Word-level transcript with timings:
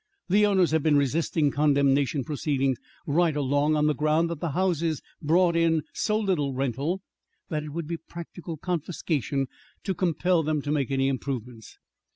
The 0.29 0.47
owners 0.47 0.71
have 0.71 0.81
been 0.81 0.97
resisting 0.97 1.51
condemnation 1.51 2.23
proceedings 2.23 2.79
right 3.05 3.35
along, 3.35 3.75
on 3.75 3.85
the 3.85 3.93
ground 3.93 4.31
that 4.31 4.39
the 4.39 4.53
houses 4.53 4.99
brought 5.21 5.55
in 5.55 5.83
so 5.93 6.17
little 6.19 6.55
rental 6.55 7.03
that 7.49 7.61
it 7.61 7.69
would 7.69 7.85
be 7.85 7.97
practical 7.97 8.57
confiscation 8.57 9.45
to 9.83 9.93
compel 9.93 10.41
them 10.41 10.59
to 10.63 10.71
make 10.71 10.89
any 10.89 11.07
improvements. 11.07 11.77